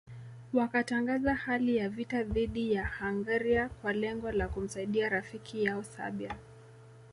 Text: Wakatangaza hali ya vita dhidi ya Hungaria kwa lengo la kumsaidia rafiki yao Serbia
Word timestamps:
Wakatangaza 0.53 1.35
hali 1.35 1.77
ya 1.77 1.89
vita 1.89 2.23
dhidi 2.23 2.73
ya 2.73 2.89
Hungaria 2.99 3.69
kwa 3.69 3.93
lengo 3.93 4.31
la 4.31 4.47
kumsaidia 4.47 5.09
rafiki 5.09 5.63
yao 5.63 5.83
Serbia 5.83 6.35